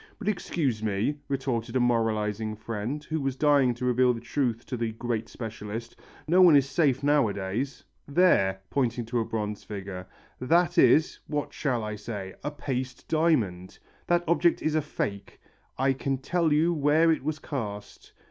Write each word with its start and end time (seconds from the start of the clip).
"But 0.17 0.27
excuse 0.27 0.81
me," 0.81 1.19
retorted 1.27 1.75
a 1.75 1.79
moralizing 1.79 2.55
friend 2.55 3.03
who 3.03 3.21
was 3.21 3.35
dying 3.35 3.75
to 3.75 3.85
reveal 3.85 4.15
the 4.15 4.19
truth 4.19 4.65
to 4.65 4.75
the 4.75 4.93
"great 4.93 5.29
specialist," 5.29 5.95
"no 6.27 6.41
one 6.41 6.55
is 6.55 6.67
safe 6.67 7.03
nowadays. 7.03 7.83
There," 8.07 8.61
pointing 8.71 9.05
to 9.05 9.19
a 9.19 9.25
bronze 9.25 9.63
figure, 9.63 10.07
"that 10.39 10.79
is, 10.79 11.19
what 11.27 11.53
shall 11.53 11.83
I 11.83 11.97
say? 11.97 12.33
a 12.43 12.49
paste 12.49 13.07
diamond! 13.09 13.77
That 14.07 14.23
object 14.27 14.63
is 14.63 14.73
a 14.73 14.81
fake. 14.81 15.39
I 15.77 15.93
can 15.93 16.17
tell 16.17 16.51
you 16.51 16.73
where 16.73 17.11
it 17.11 17.23
was 17.23 17.37
cast. 17.37 18.13